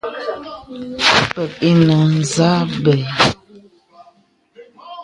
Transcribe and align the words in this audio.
Pə̀k 1.33 1.51
ǐ 1.69 1.71
nə̀ 1.85 2.03
zâ 2.33 2.51
bə̀. 2.83 2.99